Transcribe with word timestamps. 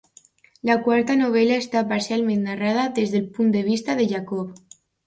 La 0.69 0.77
quarta 0.87 1.17
novel·la 1.19 1.59
està 1.65 1.85
parcialment 1.93 2.43
narrada 2.49 2.89
des 2.99 3.17
del 3.19 3.31
punt 3.39 3.57
de 3.59 3.67
vista 3.73 4.03
de 4.03 4.13
Jacob. 4.17 4.61